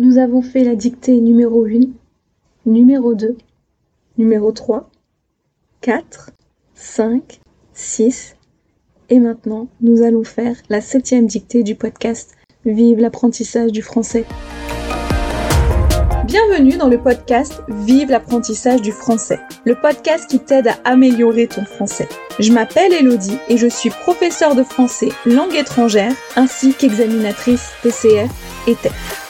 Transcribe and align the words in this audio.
Nous 0.00 0.16
avons 0.16 0.40
fait 0.40 0.64
la 0.64 0.76
dictée 0.76 1.20
numéro 1.20 1.66
1, 1.66 1.80
numéro 2.64 3.12
2, 3.12 3.36
numéro 4.16 4.50
3, 4.50 4.88
4, 5.82 6.30
5, 6.74 7.40
6 7.74 8.34
et 9.10 9.18
maintenant 9.18 9.68
nous 9.82 10.00
allons 10.00 10.24
faire 10.24 10.56
la 10.70 10.80
septième 10.80 11.26
dictée 11.26 11.62
du 11.62 11.74
podcast 11.74 12.34
Vive 12.64 12.98
l'apprentissage 12.98 13.72
du 13.72 13.82
français. 13.82 14.24
Bienvenue 16.24 16.78
dans 16.78 16.88
le 16.88 16.96
podcast 16.96 17.62
Vive 17.68 18.08
l'apprentissage 18.08 18.80
du 18.80 18.92
français, 18.92 19.40
le 19.66 19.74
podcast 19.74 20.30
qui 20.30 20.38
t'aide 20.38 20.68
à 20.68 20.78
améliorer 20.84 21.46
ton 21.46 21.66
français. 21.66 22.08
Je 22.38 22.54
m'appelle 22.54 22.94
Elodie 22.94 23.36
et 23.50 23.58
je 23.58 23.66
suis 23.66 23.90
professeure 23.90 24.54
de 24.54 24.62
français 24.62 25.10
langue 25.26 25.56
étrangère 25.56 26.14
ainsi 26.36 26.72
qu'examinatrice 26.72 27.72
TCF 27.82 28.30
et 28.66 28.76
TEF. 28.76 29.29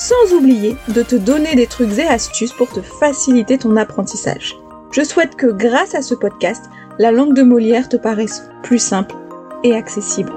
sans 0.00 0.32
oublier 0.32 0.76
de 0.94 1.02
te 1.02 1.14
donner 1.14 1.54
des 1.54 1.66
trucs 1.66 1.98
et 1.98 2.06
astuces 2.06 2.54
pour 2.54 2.72
te 2.72 2.80
faciliter 2.80 3.58
ton 3.58 3.76
apprentissage. 3.76 4.56
Je 4.92 5.02
souhaite 5.02 5.36
que 5.36 5.48
grâce 5.48 5.94
à 5.94 6.00
ce 6.00 6.14
podcast, 6.14 6.70
la 6.98 7.12
langue 7.12 7.34
de 7.34 7.42
Molière 7.42 7.86
te 7.86 7.98
paraisse 7.98 8.48
plus 8.62 8.78
simple 8.78 9.14
et 9.62 9.74
accessible. 9.74 10.32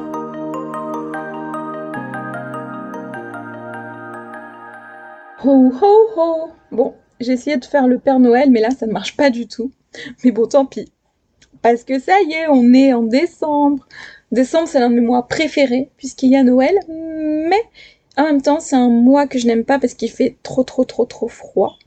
Ho 5.45 5.71
ho 5.81 6.07
ho 6.17 6.49
Bon, 6.73 6.95
j'ai 7.21 7.31
essayé 7.31 7.55
de 7.55 7.63
faire 7.63 7.87
le 7.87 7.99
Père 7.99 8.19
Noël, 8.19 8.51
mais 8.51 8.59
là 8.59 8.71
ça 8.71 8.85
ne 8.85 8.91
marche 8.91 9.15
pas 9.15 9.29
du 9.29 9.47
tout. 9.47 9.71
Mais 10.25 10.31
bon, 10.31 10.45
tant 10.45 10.65
pis. 10.65 10.91
Parce 11.61 11.85
que 11.85 11.99
ça 11.99 12.21
y 12.27 12.33
est, 12.33 12.47
on 12.49 12.73
est 12.73 12.91
en 12.91 13.03
décembre. 13.03 13.87
Décembre, 14.33 14.67
c'est 14.67 14.79
l'un 14.79 14.89
de 14.89 14.95
mes 14.95 15.01
mois 15.01 15.27
préférés, 15.27 15.89
puisqu'il 15.95 16.31
y 16.31 16.35
a 16.35 16.43
Noël, 16.43 16.75
mais 16.89 17.61
en 18.17 18.23
même 18.23 18.41
temps, 18.41 18.59
c'est 18.59 18.75
un 18.75 18.89
mois 18.89 19.27
que 19.27 19.39
je 19.39 19.47
n'aime 19.47 19.65
pas 19.65 19.79
parce 19.79 19.93
qu'il 19.93 20.11
fait 20.11 20.37
trop 20.43 20.63
trop 20.63 20.85
trop 20.85 21.05
trop 21.05 21.27
froid. 21.27 21.77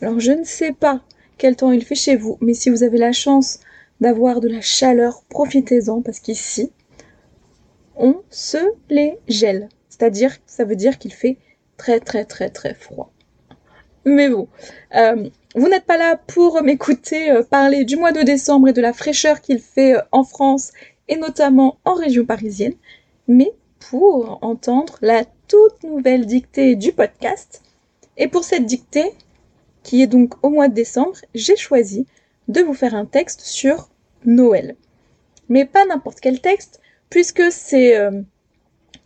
Alors 0.00 0.20
je 0.20 0.32
ne 0.32 0.44
sais 0.44 0.72
pas 0.72 1.00
quel 1.36 1.56
temps 1.56 1.72
il 1.72 1.84
fait 1.84 1.94
chez 1.94 2.16
vous, 2.16 2.38
mais 2.40 2.54
si 2.54 2.70
vous 2.70 2.82
avez 2.82 2.98
la 2.98 3.12
chance 3.12 3.60
d'avoir 4.00 4.40
de 4.40 4.48
la 4.48 4.60
chaleur, 4.60 5.24
profitez-en 5.28 6.02
parce 6.02 6.20
qu'ici, 6.20 6.70
on 7.96 8.22
se 8.30 8.58
les 8.88 9.18
gèle. 9.26 9.68
C'est-à-dire, 9.88 10.36
ça 10.46 10.64
veut 10.64 10.76
dire 10.76 10.98
qu'il 10.98 11.12
fait 11.12 11.38
très 11.76 11.98
très 11.98 12.24
très 12.24 12.50
très 12.50 12.74
froid. 12.74 13.12
Mais 14.04 14.28
bon, 14.28 14.48
euh, 14.94 15.28
vous 15.54 15.68
n'êtes 15.68 15.84
pas 15.84 15.96
là 15.96 16.16
pour 16.16 16.62
m'écouter 16.62 17.30
euh, 17.30 17.42
parler 17.42 17.84
du 17.84 17.96
mois 17.96 18.12
de 18.12 18.22
décembre 18.22 18.68
et 18.68 18.72
de 18.72 18.80
la 18.80 18.92
fraîcheur 18.92 19.40
qu'il 19.40 19.58
fait 19.58 19.96
euh, 19.96 20.02
en 20.12 20.22
France 20.22 20.72
et 21.08 21.16
notamment 21.16 21.78
en 21.84 21.94
région 21.94 22.24
parisienne, 22.24 22.74
mais 23.26 23.52
pour 23.90 24.38
entendre 24.42 24.98
la 25.02 25.24
toute 25.48 25.82
nouvelle 25.82 26.26
dictée 26.26 26.76
du 26.76 26.92
podcast. 26.92 27.62
Et 28.16 28.28
pour 28.28 28.44
cette 28.44 28.66
dictée, 28.66 29.12
qui 29.82 30.02
est 30.02 30.06
donc 30.06 30.34
au 30.44 30.50
mois 30.50 30.68
de 30.68 30.74
décembre, 30.74 31.16
j'ai 31.34 31.56
choisi 31.56 32.06
de 32.48 32.60
vous 32.60 32.74
faire 32.74 32.94
un 32.94 33.06
texte 33.06 33.40
sur 33.40 33.88
Noël. 34.24 34.76
Mais 35.48 35.64
pas 35.64 35.86
n'importe 35.86 36.20
quel 36.20 36.40
texte, 36.40 36.80
puisque 37.08 37.50
c'est 37.50 37.96
euh, 37.96 38.20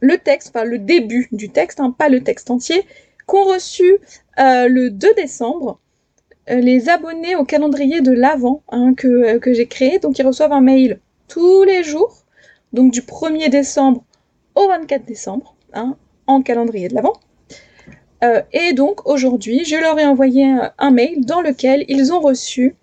le 0.01 0.19
texte, 0.19 0.53
enfin 0.55 0.65
le 0.65 0.79
début 0.79 1.29
du 1.33 1.51
texte, 1.51 1.79
hein, 1.79 1.95
pas 1.97 2.09
le 2.09 2.23
texte 2.23 2.51
entier, 2.51 2.85
qu'ont 3.27 3.45
reçu 3.45 3.99
euh, 4.41 4.67
le 4.69 4.91
2 4.91 5.15
décembre 5.15 5.79
euh, 6.51 6.57
les 6.57 6.89
abonnés 6.89 7.37
au 7.37 7.45
calendrier 7.45 8.01
de 8.01 8.11
l'Avent 8.11 8.63
hein, 8.69 8.95
que, 8.95 9.39
j'ai 9.47 9.67
créé. 9.67 10.01
Donc 10.01 10.19
ils 10.19 10.27
reçoivent 10.27 10.53
un 10.53 10.61
mail 10.61 10.99
tous 11.29 11.63
les 11.63 11.85
jours, 11.85 12.25
donc 12.73 12.93
du 12.93 13.03
1er 13.03 13.49
décembre 13.49 14.05
au 14.55 14.67
24 14.67 15.05
décembre, 15.05 15.55
hein, 15.73 15.97
en 16.33 16.43
calendrier 16.43 16.89
de 16.89 16.95
l'Avent. 16.95 17.15
Euh, 18.25 18.41
et 18.53 18.73
donc 18.73 19.07
aujourd'hui, 19.09 19.65
je 19.65 19.77
leur 19.77 19.99
ai 19.99 20.07
envoyé 20.07 20.45
un, 20.79 20.91
mail 20.91 21.25
dans 21.25 21.41
lequel 21.41 21.85
ils 21.89 22.13
ont 22.13 22.21
reçu 22.21 22.77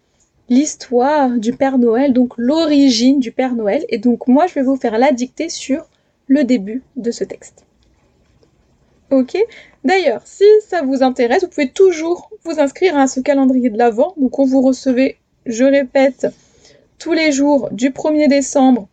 l'histoire 0.49 1.29
du 1.29 1.53
Père 1.53 1.77
Noël, 1.77 2.11
donc 2.11 2.33
l'origine 2.37 3.19
du 3.19 3.31
Père 3.31 3.55
Noël. 3.55 3.85
Et 3.89 3.99
donc 3.99 4.27
moi, 4.27 4.47
je 4.47 4.55
vais 4.55 4.63
vous 4.63 4.75
faire 4.75 4.97
la 4.97 5.11
dictée 5.11 5.49
sur 5.49 5.85
le 6.27 6.43
début 6.43 6.83
de 6.97 7.11
ce 7.11 7.23
texte. 7.23 7.65
Ok? 9.11 9.37
D'ailleurs, 9.83 10.21
si 10.25 10.43
ça 10.67 10.81
vous 10.81 11.03
intéresse, 11.03 11.43
vous 11.43 11.49
pouvez 11.49 11.69
toujours 11.69 12.29
vous 12.43 12.59
inscrire 12.59 12.97
à 12.97 13.07
ce 13.07 13.21
calendrier 13.21 13.69
de 13.69 13.77
l'Avent. 13.77 14.13
Donc 14.17 14.37
on 14.39 14.45
vous 14.45 14.61
recevez, 14.61 15.17
je 15.45 15.63
répète, 15.63 16.27
tous 16.97 17.13
les 17.13 17.31
jours 17.31 17.69
du 17.71 17.91
1er 17.91 18.27
décembre 18.27 18.89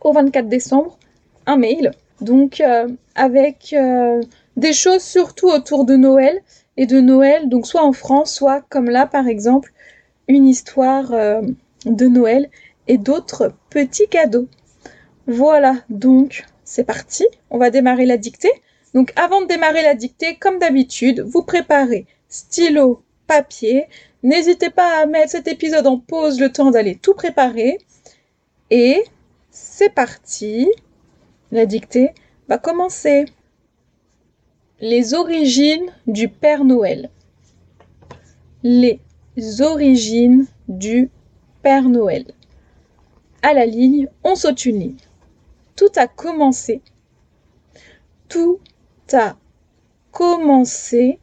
au 0.00 0.12
24 0.12 0.48
décembre, 0.48 0.98
un 1.46 1.56
mail 1.56 1.92
donc 2.20 2.60
euh, 2.60 2.88
avec 3.14 3.72
euh, 3.72 4.22
des 4.56 4.72
choses 4.72 5.02
surtout 5.02 5.48
autour 5.48 5.84
de 5.84 5.96
Noël 5.96 6.40
et 6.76 6.86
de 6.86 7.00
Noël, 7.00 7.48
donc 7.48 7.66
soit 7.66 7.84
en 7.84 7.92
France, 7.92 8.34
soit 8.34 8.62
comme 8.68 8.90
là 8.90 9.06
par 9.06 9.28
exemple, 9.28 9.72
une 10.28 10.46
histoire 10.46 11.12
euh, 11.12 11.42
de 11.86 12.06
Noël 12.06 12.48
et 12.88 12.98
d'autres 12.98 13.52
petits 13.70 14.08
cadeaux. 14.08 14.48
Voilà, 15.26 15.76
donc 15.88 16.44
c'est 16.64 16.84
parti, 16.84 17.26
on 17.50 17.58
va 17.58 17.70
démarrer 17.70 18.06
la 18.06 18.16
dictée. 18.16 18.52
Donc 18.94 19.12
avant 19.16 19.42
de 19.42 19.46
démarrer 19.46 19.82
la 19.82 19.94
dictée, 19.94 20.36
comme 20.36 20.58
d'habitude, 20.58 21.20
vous 21.20 21.42
préparez 21.42 22.06
stylo, 22.28 23.02
papier. 23.26 23.86
N'hésitez 24.22 24.70
pas 24.70 25.02
à 25.02 25.06
mettre 25.06 25.30
cet 25.30 25.48
épisode 25.48 25.86
en 25.86 25.98
pause 25.98 26.40
le 26.40 26.50
temps 26.50 26.70
d'aller 26.70 26.96
tout 26.96 27.14
préparer. 27.14 27.78
Et 28.70 29.04
c'est 29.50 29.92
parti. 29.94 30.68
La 31.54 31.64
dictée 31.66 32.10
va 32.48 32.58
commencer. 32.58 33.26
Les 34.80 35.14
origines 35.14 35.86
du 36.08 36.28
Père 36.28 36.64
Noël. 36.64 37.10
Les 38.64 39.00
origines 39.60 40.48
du 40.66 41.10
Père 41.62 41.88
Noël. 41.88 42.24
À 43.42 43.54
la 43.54 43.66
ligne, 43.66 44.08
on 44.24 44.34
saute 44.34 44.64
une 44.64 44.80
ligne. 44.80 44.96
Tout 45.76 45.92
a 45.94 46.08
commencé. 46.08 46.82
Tout 48.28 48.58
a 49.12 49.36
commencé 50.10 51.20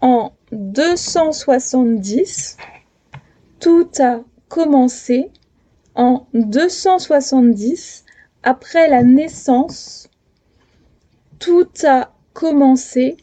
en 0.00 0.30
270. 0.52 2.58
Tout 3.58 3.90
a 3.98 4.20
commencé 4.48 5.32
en 5.96 6.28
270 6.32 8.04
après 8.42 8.88
la 8.88 9.02
naissance, 9.02 10.08
tout 11.38 11.68
a 11.84 12.12
commencé. 12.32 13.16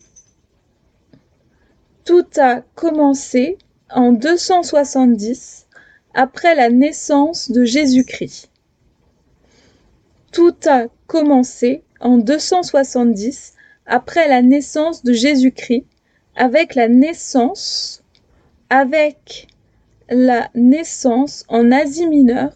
Tout 2.03 2.27
a 2.37 2.61
commencé 2.75 3.57
en 3.89 4.11
270 4.11 5.67
après 6.13 6.55
la 6.55 6.69
naissance 6.69 7.51
de 7.51 7.65
Jésus-Christ. 7.65 8.49
Tout 10.31 10.55
a 10.67 10.87
commencé 11.07 11.83
en 11.99 12.17
270 12.17 13.53
après 13.85 14.27
la 14.27 14.41
naissance 14.41 15.03
de 15.03 15.13
Jésus-Christ 15.13 15.85
avec 16.35 16.75
la 16.75 16.87
naissance 16.87 18.03
avec 18.69 19.47
la 20.09 20.49
naissance 20.55 21.45
en 21.47 21.71
Asie 21.71 22.07
mineure. 22.07 22.53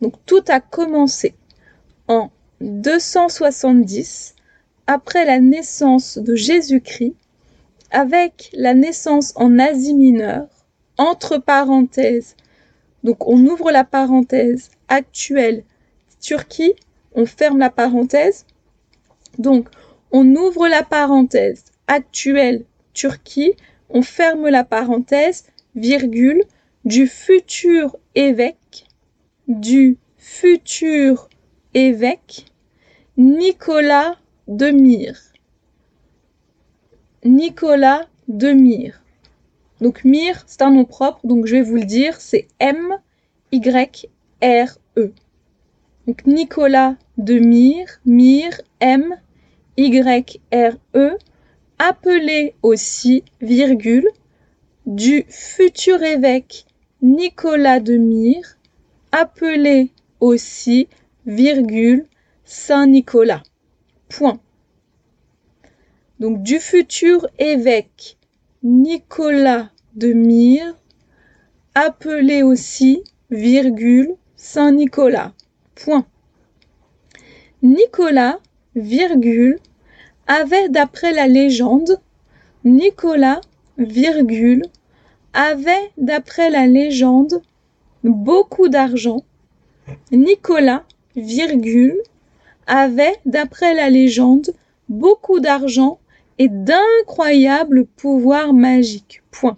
Donc 0.00 0.14
tout 0.26 0.44
a 0.48 0.60
commencé 0.60 1.34
en 2.08 2.30
270 2.60 4.34
après 4.86 5.24
la 5.24 5.40
naissance 5.40 6.18
de 6.18 6.34
Jésus-Christ, 6.34 7.14
avec 7.90 8.50
la 8.52 8.74
naissance 8.74 9.32
en 9.36 9.58
Asie 9.58 9.94
mineure, 9.94 10.48
entre 10.98 11.38
parenthèses, 11.38 12.36
donc 13.04 13.26
on 13.26 13.44
ouvre 13.46 13.70
la 13.70 13.84
parenthèse 13.84 14.70
actuelle 14.88 15.64
Turquie, 16.20 16.74
on 17.14 17.26
ferme 17.26 17.58
la 17.58 17.70
parenthèse, 17.70 18.46
donc 19.38 19.68
on 20.12 20.34
ouvre 20.34 20.68
la 20.68 20.82
parenthèse 20.82 21.64
actuelle 21.86 22.64
Turquie, 22.94 23.54
on 23.90 24.02
ferme 24.02 24.48
la 24.48 24.64
parenthèse, 24.64 25.44
virgule, 25.74 26.42
du 26.84 27.06
futur 27.06 27.96
évêque, 28.14 28.86
du 29.48 29.98
futur 30.16 31.28
évêque 31.76 32.46
Nicolas 33.18 34.16
de 34.48 34.70
Myre. 34.70 35.20
Nicolas 37.22 38.06
de 38.28 38.52
Myre. 38.52 39.02
Donc 39.82 40.02
Mire, 40.04 40.42
c'est 40.46 40.62
un 40.62 40.70
nom 40.70 40.86
propre, 40.86 41.26
donc 41.26 41.44
je 41.44 41.56
vais 41.56 41.60
vous 41.60 41.74
le 41.74 41.84
dire, 41.84 42.18
c'est 42.18 42.48
M-Y-R-E. 42.60 43.60
Donc 46.06 46.24
Nicolas 46.24 46.96
de 47.18 47.38
Mire, 47.38 48.00
Mire, 48.06 48.58
M-Y-R-E, 48.80 49.18
appelé 51.78 52.54
aussi, 52.62 53.22
virgule, 53.42 54.08
du 54.86 55.26
futur 55.28 56.02
évêque 56.02 56.64
Nicolas 57.02 57.80
de 57.80 57.98
Mire, 57.98 58.56
appelé 59.12 59.90
aussi, 60.20 60.88
virgule, 61.26 62.06
Saint 62.44 62.86
Nicolas. 62.86 63.42
Point. 64.08 64.38
Donc 66.20 66.42
du 66.42 66.60
futur 66.60 67.26
évêque 67.38 68.16
Nicolas 68.62 69.70
de 69.94 70.12
Myre, 70.12 70.74
appelé 71.74 72.42
aussi, 72.42 73.02
virgule, 73.30 74.14
Saint 74.36 74.72
Nicolas. 74.72 75.32
Point. 75.74 76.06
Nicolas, 77.62 78.38
virgule, 78.76 79.58
avait 80.26 80.68
d'après 80.68 81.12
la 81.12 81.26
légende, 81.26 82.00
Nicolas, 82.64 83.40
virgule, 83.78 84.62
avait 85.32 85.90
d'après 85.98 86.50
la 86.50 86.66
légende 86.66 87.42
beaucoup 88.04 88.68
d'argent. 88.68 89.24
Nicolas, 90.12 90.84
virgule, 91.16 92.00
avait 92.66 93.16
d'après 93.24 93.74
la 93.74 93.90
légende 93.90 94.52
beaucoup 94.88 95.40
d'argent 95.40 95.98
et 96.38 96.48
d'incroyables 96.48 97.86
pouvoirs 97.86 98.52
magiques. 98.52 99.22
Point. 99.30 99.56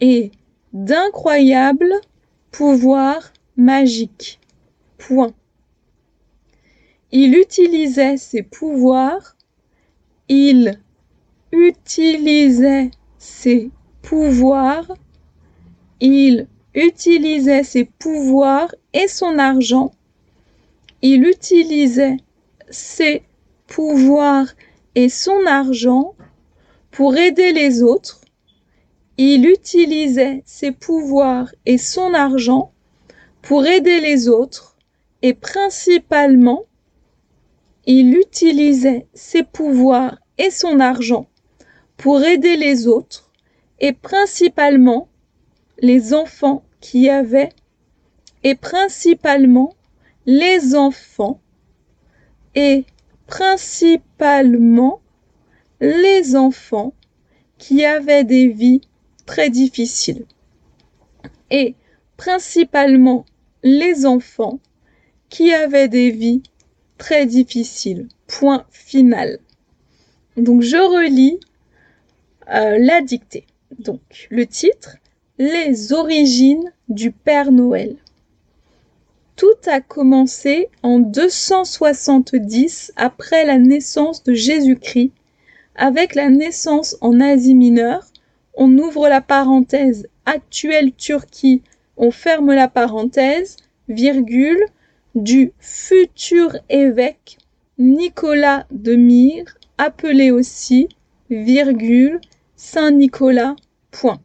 Et 0.00 0.30
d'incroyables 0.72 1.94
pouvoirs 2.50 3.32
magiques. 3.56 4.40
Point. 4.98 5.32
Il 7.12 7.36
utilisait 7.36 8.16
ses 8.16 8.42
pouvoirs, 8.42 9.36
il 10.28 10.80
utilisait 11.52 12.90
ses 13.18 13.70
pouvoirs, 14.02 14.92
il 16.00 16.48
utilisait 16.74 17.62
ses 17.62 17.84
pouvoirs 17.84 18.74
et 18.92 19.06
son 19.06 19.38
argent, 19.38 19.92
il 21.06 21.26
utilisait 21.26 22.16
ses 22.70 23.24
pouvoirs 23.66 24.48
et 24.94 25.10
son 25.10 25.44
argent 25.44 26.14
pour 26.90 27.14
aider 27.18 27.52
les 27.52 27.82
autres. 27.82 28.22
Il 29.18 29.44
utilisait 29.44 30.42
ses 30.46 30.72
pouvoirs 30.72 31.54
et 31.66 31.76
son 31.76 32.14
argent 32.14 32.72
pour 33.42 33.66
aider 33.66 34.00
les 34.00 34.30
autres 34.30 34.78
et 35.20 35.34
principalement, 35.34 36.64
il 37.84 38.16
utilisait 38.16 39.06
ses 39.12 39.42
pouvoirs 39.42 40.16
et 40.38 40.50
son 40.50 40.80
argent 40.80 41.28
pour 41.98 42.24
aider 42.24 42.56
les 42.56 42.86
autres 42.86 43.30
et 43.78 43.92
principalement 43.92 45.08
les 45.80 46.14
enfants 46.14 46.64
qui 46.80 47.10
avaient 47.10 47.52
et 48.42 48.54
principalement 48.54 49.74
les 50.26 50.74
enfants 50.74 51.40
et 52.54 52.84
principalement 53.26 55.00
les 55.80 56.36
enfants 56.36 56.94
qui 57.58 57.84
avaient 57.84 58.24
des 58.24 58.48
vies 58.48 58.80
très 59.26 59.50
difficiles. 59.50 60.26
Et 61.50 61.74
principalement 62.16 63.24
les 63.62 64.06
enfants 64.06 64.60
qui 65.28 65.52
avaient 65.52 65.88
des 65.88 66.10
vies 66.10 66.42
très 66.98 67.26
difficiles. 67.26 68.08
Point 68.26 68.64
final. 68.70 69.38
Donc 70.36 70.62
je 70.62 70.76
relis 70.76 71.38
euh, 72.48 72.78
la 72.78 73.00
dictée. 73.02 73.46
Donc 73.78 74.28
le 74.30 74.46
titre, 74.46 74.96
Les 75.38 75.92
origines 75.92 76.72
du 76.88 77.10
Père 77.10 77.50
Noël. 77.50 77.96
Tout 79.36 79.56
a 79.66 79.80
commencé 79.80 80.68
en 80.82 81.00
270 81.00 82.92
après 82.96 83.44
la 83.44 83.58
naissance 83.58 84.22
de 84.22 84.32
Jésus-Christ. 84.32 85.12
Avec 85.74 86.14
la 86.14 86.30
naissance 86.30 86.96
en 87.00 87.20
Asie 87.20 87.54
mineure, 87.54 88.06
on 88.54 88.78
ouvre 88.78 89.08
la 89.08 89.20
parenthèse 89.20 90.06
actuelle 90.24 90.92
Turquie, 90.92 91.62
on 91.96 92.12
ferme 92.12 92.52
la 92.52 92.68
parenthèse, 92.68 93.56
virgule, 93.88 94.64
du 95.16 95.52
futur 95.58 96.56
évêque 96.68 97.38
Nicolas 97.78 98.66
de 98.70 98.94
Myre, 98.94 99.56
appelé 99.78 100.30
aussi, 100.30 100.88
virgule, 101.28 102.20
Saint 102.54 102.92
Nicolas, 102.92 103.56
point. 103.90 104.20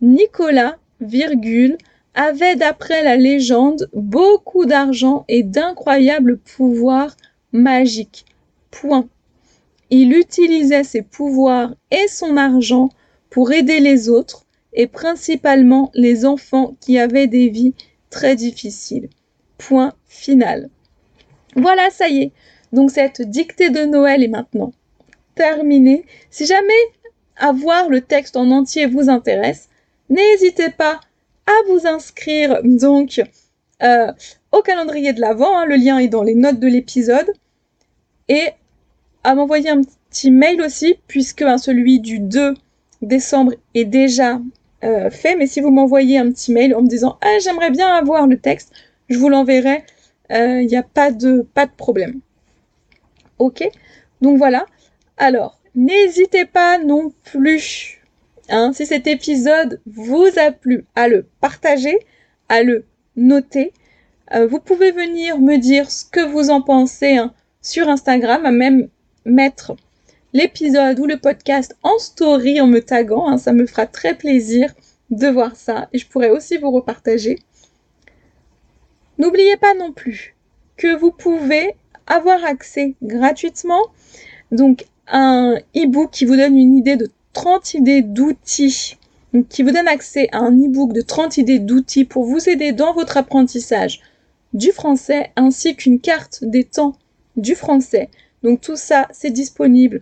Nicolas, 0.00 0.76
virgule, 1.00 1.76
avait 2.16 2.56
d'après 2.56 3.04
la 3.04 3.16
légende 3.16 3.88
beaucoup 3.92 4.64
d'argent 4.64 5.24
et 5.28 5.42
d'incroyables 5.42 6.38
pouvoirs 6.38 7.16
magiques. 7.52 8.24
Point. 8.70 9.08
Il 9.90 10.12
utilisait 10.12 10.82
ses 10.82 11.02
pouvoirs 11.02 11.74
et 11.90 12.08
son 12.08 12.36
argent 12.36 12.88
pour 13.30 13.52
aider 13.52 13.80
les 13.80 14.08
autres 14.08 14.46
et 14.72 14.86
principalement 14.86 15.90
les 15.94 16.24
enfants 16.24 16.74
qui 16.80 16.98
avaient 16.98 17.28
des 17.28 17.48
vies 17.48 17.74
très 18.10 18.34
difficiles. 18.34 19.08
Point 19.58 19.92
final. 20.08 20.70
Voilà, 21.54 21.90
ça 21.90 22.08
y 22.08 22.22
est. 22.22 22.32
Donc 22.72 22.90
cette 22.90 23.22
dictée 23.22 23.70
de 23.70 23.84
Noël 23.84 24.24
est 24.24 24.28
maintenant 24.28 24.72
terminée. 25.34 26.06
Si 26.30 26.46
jamais 26.46 26.72
avoir 27.36 27.88
le 27.88 28.00
texte 28.00 28.36
en 28.36 28.50
entier 28.50 28.86
vous 28.86 29.10
intéresse, 29.10 29.68
n'hésitez 30.08 30.70
pas 30.70 31.00
à 31.46 31.52
vous 31.68 31.86
inscrire 31.86 32.60
donc 32.62 33.20
euh, 33.82 34.12
au 34.52 34.62
calendrier 34.62 35.12
de 35.12 35.20
l'Avent. 35.20 35.58
Hein, 35.58 35.66
le 35.66 35.76
lien 35.76 35.98
est 35.98 36.08
dans 36.08 36.22
les 36.22 36.34
notes 36.34 36.60
de 36.60 36.68
l'épisode. 36.68 37.30
Et 38.28 38.48
à 39.24 39.34
m'envoyer 39.34 39.70
un 39.70 39.82
petit 39.82 40.30
mail 40.30 40.60
aussi, 40.62 40.96
puisque 41.06 41.42
hein, 41.42 41.58
celui 41.58 42.00
du 42.00 42.18
2 42.18 42.54
décembre 43.02 43.52
est 43.74 43.84
déjà 43.84 44.40
euh, 44.84 45.10
fait. 45.10 45.36
Mais 45.36 45.46
si 45.46 45.60
vous 45.60 45.70
m'envoyez 45.70 46.18
un 46.18 46.30
petit 46.30 46.52
mail 46.52 46.74
en 46.74 46.82
me 46.82 46.88
disant 46.88 47.18
ah, 47.20 47.38
j'aimerais 47.42 47.70
bien 47.70 47.88
avoir 47.88 48.26
le 48.26 48.38
texte, 48.38 48.72
je 49.08 49.18
vous 49.18 49.28
l'enverrai. 49.28 49.84
Il 50.30 50.36
euh, 50.36 50.64
n'y 50.64 50.76
a 50.76 50.82
pas 50.82 51.12
de, 51.12 51.46
pas 51.54 51.66
de 51.66 51.72
problème. 51.72 52.20
Ok? 53.38 53.68
Donc 54.20 54.38
voilà. 54.38 54.66
Alors, 55.18 55.60
n'hésitez 55.74 56.44
pas 56.46 56.78
non 56.78 57.12
plus 57.24 57.95
Hein, 58.48 58.72
si 58.72 58.86
cet 58.86 59.06
épisode 59.06 59.80
vous 59.86 60.28
a 60.36 60.52
plu, 60.52 60.84
à 60.94 61.08
le 61.08 61.26
partager, 61.40 61.98
à 62.48 62.62
le 62.62 62.84
noter. 63.16 63.72
Euh, 64.34 64.46
vous 64.46 64.60
pouvez 64.60 64.92
venir 64.92 65.38
me 65.38 65.56
dire 65.56 65.90
ce 65.90 66.04
que 66.04 66.20
vous 66.20 66.50
en 66.50 66.62
pensez 66.62 67.16
hein, 67.16 67.32
sur 67.62 67.88
Instagram, 67.88 68.44
à 68.46 68.52
même 68.52 68.88
mettre 69.24 69.74
l'épisode 70.32 70.98
ou 71.00 71.06
le 71.06 71.18
podcast 71.18 71.76
en 71.82 71.98
story 71.98 72.60
en 72.60 72.66
me 72.66 72.80
taguant. 72.80 73.28
Hein, 73.28 73.38
ça 73.38 73.52
me 73.52 73.66
fera 73.66 73.86
très 73.86 74.16
plaisir 74.16 74.72
de 75.10 75.28
voir 75.28 75.56
ça 75.56 75.88
et 75.92 75.98
je 75.98 76.06
pourrais 76.06 76.30
aussi 76.30 76.56
vous 76.56 76.70
repartager. 76.70 77.38
N'oubliez 79.18 79.56
pas 79.56 79.74
non 79.74 79.92
plus 79.92 80.36
que 80.76 80.96
vous 80.96 81.10
pouvez 81.10 81.74
avoir 82.06 82.44
accès 82.44 82.94
gratuitement 83.02 83.82
donc 84.52 84.86
un 85.08 85.56
e-book 85.76 86.10
qui 86.10 86.24
vous 86.24 86.36
donne 86.36 86.56
une 86.56 86.74
idée 86.74 86.96
de 86.96 87.10
30 87.36 87.74
idées 87.74 88.00
d'outils 88.00 88.96
qui 89.50 89.62
vous 89.62 89.70
donne 89.70 89.88
accès 89.88 90.30
à 90.32 90.38
un 90.38 90.52
e-book 90.52 90.94
de 90.94 91.02
30 91.02 91.36
idées 91.36 91.58
d'outils 91.58 92.06
pour 92.06 92.24
vous 92.24 92.48
aider 92.48 92.72
dans 92.72 92.94
votre 92.94 93.18
apprentissage 93.18 94.00
du 94.54 94.72
français 94.72 95.32
ainsi 95.36 95.76
qu'une 95.76 96.00
carte 96.00 96.42
des 96.42 96.64
temps 96.64 96.94
du 97.36 97.54
français. 97.54 98.08
Donc 98.42 98.62
tout 98.62 98.76
ça, 98.76 99.06
c'est 99.12 99.30
disponible 99.30 100.00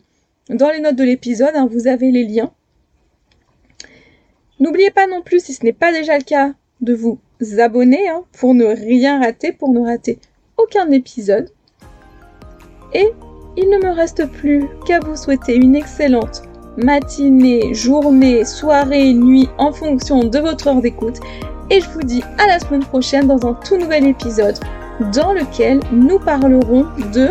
dans 0.49 0.71
les 0.71 0.79
notes 0.79 0.95
de 0.95 1.03
l'épisode, 1.03 1.57
hein, 1.57 1.69
vous 1.69 1.89
avez 1.89 2.13
les 2.13 2.23
liens. 2.23 2.53
N'oubliez 4.61 4.93
pas 4.93 5.09
non 5.09 5.21
plus, 5.21 5.45
si 5.45 5.55
ce 5.55 5.65
n'est 5.65 5.73
pas 5.73 5.91
déjà 5.91 6.17
le 6.17 6.23
cas, 6.23 6.55
de 6.83 6.95
vous 6.95 7.19
abonner 7.59 8.09
hein, 8.11 8.23
pour 8.39 8.55
ne 8.55 8.67
rien 8.67 9.19
rater, 9.19 9.51
pour 9.51 9.73
ne 9.73 9.81
rater 9.81 10.21
aucun 10.57 10.89
épisode. 10.93 11.51
Et 12.93 13.09
il 13.57 13.69
ne 13.71 13.79
me 13.79 13.91
reste 13.91 14.25
plus 14.27 14.67
qu'à 14.87 15.01
vous 15.01 15.17
souhaiter 15.17 15.57
une 15.57 15.75
excellente 15.75 16.43
matinée, 16.77 17.75
journée, 17.75 18.45
soirée, 18.45 19.13
nuit, 19.15 19.49
en 19.59 19.73
fonction 19.73 20.25
de 20.25 20.39
votre 20.39 20.67
heure 20.67 20.81
d'écoute. 20.81 21.21
Et 21.71 21.81
je 21.81 21.89
vous 21.91 22.03
dis 22.03 22.23
à 22.39 22.47
la 22.47 22.59
semaine 22.59 22.85
prochaine 22.85 23.27
dans 23.27 23.47
un 23.47 23.55
tout 23.55 23.77
nouvel 23.77 24.07
épisode 24.07 24.59
dans 25.15 25.33
lequel 25.33 25.81
nous 25.93 26.19
parlerons 26.19 26.87
de 27.13 27.31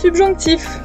subjonctif. 0.00 0.80